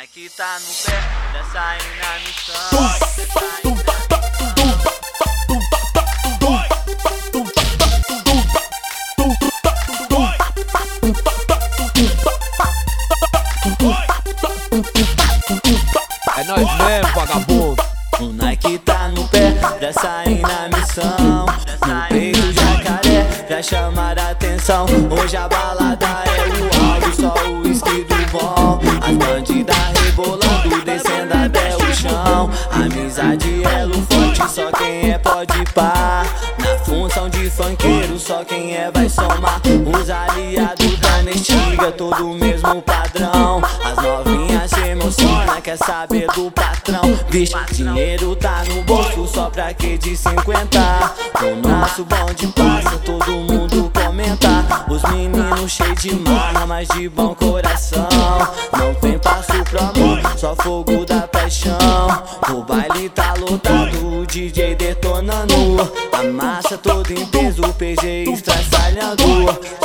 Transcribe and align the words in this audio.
Nike 0.00 0.30
tá 0.30 0.58
no 0.58 0.72
pé, 0.86 0.98
já 1.34 1.44
sair 1.52 1.92
na 2.00 2.12
missão. 2.24 2.72
É 16.34 16.44
nós 16.44 16.64
mesmo, 16.78 17.12
vagabundo. 17.14 17.82
O 18.20 18.24
Nike 18.32 18.78
tá 18.78 19.08
no 19.08 19.28
pé, 19.28 19.54
já 19.82 19.92
sair 19.92 20.40
na 20.40 20.78
missão. 20.78 21.44
No 21.86 22.08
peito 22.08 22.52
jacaré, 22.54 23.26
já 23.50 23.62
chamar 23.62 24.18
a 24.18 24.30
atenção. 24.30 24.86
Hoje 25.10 25.36
a 25.36 25.46
balada 25.46 26.06
é 26.06 26.48
o 26.48 26.70
áudio, 26.90 27.14
só 27.20 27.34
o 27.50 27.59
só 34.60 34.70
quem 34.72 35.10
é 35.10 35.18
pode 35.18 35.64
pá. 35.74 36.22
Na 36.58 36.78
função 36.84 37.28
de 37.30 37.48
funkeiro, 37.50 38.18
só 38.18 38.44
quem 38.44 38.76
é 38.76 38.90
vai 38.90 39.08
somar. 39.08 39.60
Os 39.64 40.10
aliados 40.10 40.98
da 40.98 41.22
Nestiga, 41.22 41.90
todo 41.92 42.28
mesmo 42.34 42.82
padrão. 42.82 43.62
As 43.82 43.96
novinhas 44.04 44.70
se 44.70 44.80
emociona, 44.80 45.60
quer 45.62 45.78
saber 45.78 46.26
do 46.34 46.50
patrão. 46.50 47.00
Vixe, 47.30 47.54
dinheiro 47.72 48.36
tá 48.36 48.62
no 48.68 48.82
bolso, 48.82 49.26
só 49.26 49.48
pra 49.48 49.72
que 49.72 49.96
de 49.96 50.14
50. 50.14 50.78
O 51.42 51.68
nosso 51.68 52.04
bonde 52.04 52.46
passa, 52.48 52.98
todo 52.98 53.30
mundo 53.30 53.90
comenta. 53.94 54.64
Os 54.90 55.02
meninos 55.04 55.70
cheios 55.70 56.02
de 56.02 56.14
marra, 56.16 56.66
mas 56.66 56.88
de 56.88 57.08
bom 57.08 57.34
coração. 57.34 58.08
Não 58.76 58.94
tem 58.94 59.18
passo 59.18 59.52
pro 59.64 59.80
amor, 59.80 60.20
só 60.36 60.54
fogo 60.56 61.06
da 61.06 61.26
paixão. 61.28 61.78
O 62.52 62.62
baile 62.64 63.08
tá 63.10 63.34
lotado, 63.38 64.20
o 64.20 64.26
DJ 64.26 64.74
detonando. 64.74 65.90
A 66.12 66.22
massa 66.24 66.76
toda 66.76 67.12
em 67.12 67.24
peso, 67.26 67.62
o 67.62 67.72
PG 67.72 68.24
estraçalhando. 68.32 69.22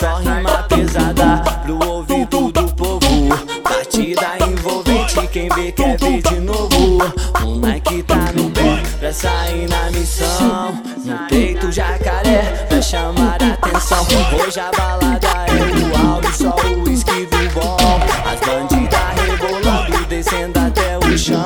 Só 0.00 0.16
rima 0.16 0.62
pesada 0.68 1.42
pro 1.62 1.86
ouvido 1.86 2.50
do 2.50 2.74
povo. 2.74 3.28
Batida 3.62 4.38
envolvente, 4.48 5.26
quem 5.28 5.48
vê 5.50 5.72
quer 5.72 5.98
ver 5.98 6.22
de 6.22 6.40
novo. 6.40 6.98
O 7.44 7.54
Nike 7.58 8.02
tá 8.02 8.32
no 8.34 8.50
pé 8.50 8.82
pra 8.98 9.12
sair 9.12 9.68
na 9.68 9.90
missão. 9.90 10.82
No 11.04 11.18
peito 11.28 11.70
jacaré 11.70 12.66
pra 12.68 12.80
chamar 12.80 13.42
a 13.42 13.52
atenção. 13.52 14.06
Hoje 14.42 14.58
a 14.58 14.70
balada 14.70 15.28
é 15.48 16.06
o 16.08 16.12
áudio, 16.12 16.32
só 16.32 16.56
o 16.66 16.82
whisky 16.84 17.26
do 17.26 17.50
bom. 17.52 17.76
As 18.24 18.40
bandidas 18.40 19.00
rebolando, 19.28 20.06
descendo 20.06 20.58
até 20.58 20.98
o 20.98 21.18
chão. 21.18 21.44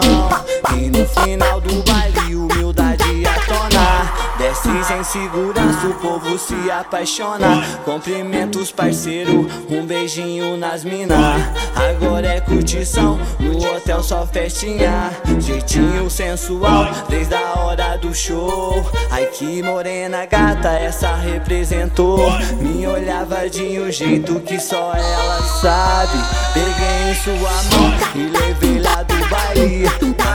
E 0.77 0.91
no 0.91 1.06
final 1.06 1.61
do 1.61 1.83
baile, 1.83 2.36
humildade 2.36 3.24
a 3.27 3.41
tona. 3.47 4.28
Desce 4.38 4.84
sem 4.84 5.02
segurança, 5.02 5.86
o 5.88 5.94
povo 5.94 6.38
se 6.38 6.70
apaixona. 6.70 7.64
Cumprimenta 7.84 8.58
os 8.58 8.70
parceiros, 8.70 9.46
um 9.69 9.84
beijinho 9.84 10.56
nas 10.56 10.84
minas. 10.84 11.42
Agora 11.74 12.27
é 12.27 12.41
curtição, 12.41 13.19
no 13.41 13.58
hotel 13.58 14.02
só 14.02 14.27
festinha. 14.27 15.11
Jeitinho 15.41 16.08
sensual, 16.08 16.86
desde 17.08 17.34
a 17.34 17.58
hora 17.58 17.96
do 17.96 18.14
show. 18.14 18.89
Ai 19.11 19.27
que 19.27 19.62
morena 19.62 20.27
gata, 20.27 20.69
essa 20.69 21.14
representou. 21.16 22.30
Me 22.61 22.86
olhava 22.86 23.48
de 23.48 23.80
um 23.80 23.91
jeito 23.91 24.39
que 24.41 24.61
só 24.61 24.92
ela 24.94 25.42
sabe. 25.61 26.19
Peguei 26.55 27.11
em 27.11 27.14
sua 27.14 27.50
mão 27.72 27.92
e 28.14 28.28
levei 28.28 28.80
lá 28.80 29.02
do 29.02 29.28
baile. 29.28 30.27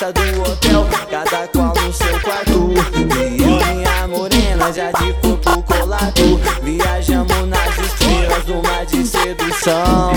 Festa 0.00 0.14
do 0.14 0.40
hotel, 0.40 0.88
cada 1.10 1.46
qual 1.48 1.74
no 1.74 1.92
seu 1.92 2.20
quarto. 2.20 2.72
E 3.18 3.42
eu, 3.42 3.74
minha 3.76 4.08
morena, 4.08 4.72
já 4.72 4.90
de 4.92 5.12
corpo 5.20 5.62
colado. 5.62 6.40
Viajamos 6.62 7.46
nas 7.46 7.78
estrelas, 7.78 8.48
uma 8.48 8.84
de 8.86 9.06
sedução. 9.06 10.12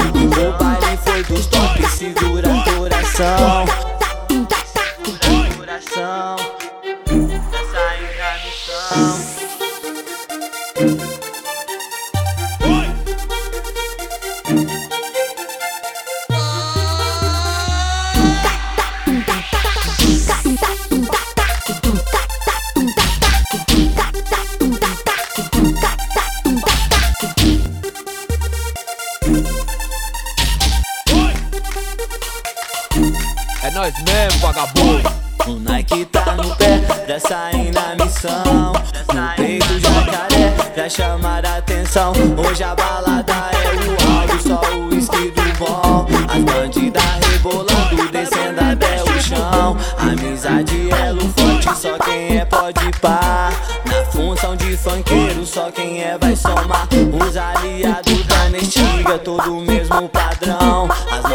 Nós 33.74 33.94
mesmo, 34.04 34.40
vagabundo. 34.40 35.12
O 35.48 35.54
Nike 35.54 36.06
tá 36.06 36.36
no 36.36 36.56
pé, 36.56 36.80
já 37.08 37.20
sair 37.20 37.72
na 37.72 37.96
missão. 38.04 38.74
No 39.14 39.36
peito 39.36 39.80
jacaré, 39.80 40.54
já 40.76 40.90
chamar 40.90 41.46
a 41.46 41.58
atenção. 41.58 42.14
Hoje 42.38 42.64
a 42.64 42.76
balada 42.76 43.34
é 43.34 43.76
o 43.76 44.20
áudio, 44.20 44.42
só 44.42 44.62
o 44.76 44.90
whisky 44.90 45.32
do 45.32 45.58
bom. 45.58 46.06
As 46.30 46.44
bandidas 46.44 47.04
rebolando, 47.32 48.12
descendo 48.12 48.62
até 48.62 49.04
o 49.04 49.22
chão. 49.22 49.78
Amizade 49.98 50.90
é 50.92 51.14
forte, 51.42 51.80
só 51.80 51.98
quem 51.98 52.38
é 52.38 52.46
pode 52.46 52.92
pá. 53.02 53.52
Na 53.86 54.06
função 54.06 54.56
de 54.56 54.78
funkeiro, 54.78 55.46
só 55.46 55.72
quem 55.72 56.02
é 56.02 56.18
vai 56.18 56.36
somar. 56.36 56.88
Os 56.92 57.36
aliados 57.36 58.26
da 58.28 58.50
Nestiga, 58.50 59.18
todo 59.20 59.58
o 59.58 59.62
mesmo 59.62 60.08
padrão. 60.10 60.88
As 61.12 61.32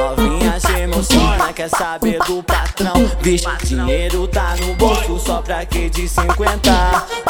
quer 1.58 1.68
saber 1.70 2.20
do 2.20 2.40
patrão. 2.40 2.94
Vixe, 3.20 3.48
dinheiro 3.64 4.28
tá 4.28 4.54
no 4.60 4.74
bolso, 4.74 5.18
só 5.18 5.42
pra 5.42 5.66
que 5.66 5.90
de 5.90 6.08
50. 6.08 6.70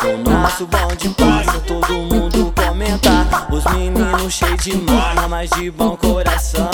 O 0.04 0.30
nosso 0.30 0.66
bonde 0.66 1.08
passa, 1.10 1.58
todo 1.60 1.94
mundo 1.94 2.52
comenta. 2.54 3.26
Os 3.50 3.64
meninos 3.72 4.34
cheios 4.34 4.62
de 4.62 4.76
marra, 4.76 5.26
mas 5.28 5.48
de 5.48 5.70
bom 5.70 5.96
coração. 5.96 6.68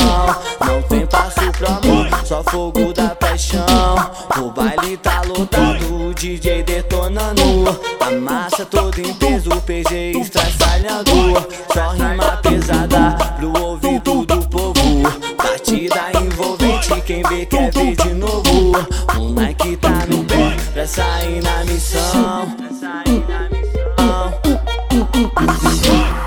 Não 0.67 0.83
tem 0.83 1.07
passo 1.07 1.49
pro 1.53 1.69
amor, 1.69 2.09
só 2.25 2.43
fogo 2.43 2.93
da 2.93 3.11
paixão. 3.11 3.95
O 4.37 4.51
baile 4.51 4.97
tá 4.97 5.23
lotado, 5.23 6.09
o 6.09 6.13
DJ 6.13 6.65
detonando. 6.65 7.81
A 8.01 8.11
massa 8.19 8.67
toda 8.67 9.01
em 9.01 9.15
peso, 9.15 9.51
o 9.51 9.61
PG 9.61 10.19
estraçalhando. 10.19 11.13
Só 11.73 11.91
rima 11.91 12.37
pesada 12.43 13.17
pro 13.37 13.54
pra 20.85 20.87
sair 20.87 21.43
na 21.43 21.65
missão. 21.65 22.57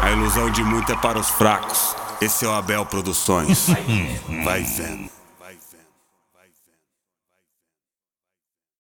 A 0.01 0.11
ilusão 0.11 0.49
de 0.49 0.63
muito 0.63 0.91
é 0.91 0.95
para 0.95 1.19
os 1.19 1.29
fracos. 1.29 1.95
Esse 2.19 2.45
é 2.45 2.47
o 2.47 2.51
Abel 2.51 2.85
Produções. 2.85 3.67
Vai 4.43 4.63
vendo. 4.63 5.09